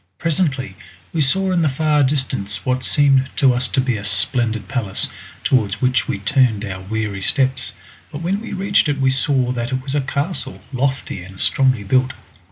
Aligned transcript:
Presently 0.17 0.75
we 1.13 1.21
saw 1.21 1.51
in 1.51 1.61
the 1.61 1.69
far 1.69 2.01
distance 2.03 2.65
what 2.65 2.83
seemed 2.83 3.29
to 3.35 3.53
us 3.53 3.67
to 3.67 3.79
be 3.79 3.97
a 3.97 4.03
splendid 4.03 4.67
palace, 4.67 5.09
towards 5.43 5.79
which 5.79 6.07
we 6.07 6.17
turned 6.17 6.65
our 6.65 6.81
weary 6.81 7.21
steps, 7.21 7.73
but 8.11 8.23
when 8.23 8.41
we 8.41 8.51
reached 8.51 8.89
it 8.89 8.99
we 8.99 9.11
saw 9.11 9.51
that 9.51 9.71
it 9.71 9.83
was 9.83 9.93
a 9.93 10.01
castle, 10.01 10.61
lofty, 10.73 11.21
and 11.21 11.39
strongly 11.39 11.83
built. 11.83 12.15